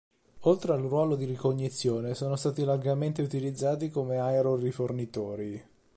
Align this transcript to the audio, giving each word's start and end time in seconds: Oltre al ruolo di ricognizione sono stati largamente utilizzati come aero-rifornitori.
Oltre 0.45 0.73
al 0.73 0.81
ruolo 0.81 1.15
di 1.15 1.25
ricognizione 1.25 2.15
sono 2.15 2.35
stati 2.35 2.63
largamente 2.63 3.21
utilizzati 3.21 3.91
come 3.91 4.17
aero-rifornitori. 4.17 5.63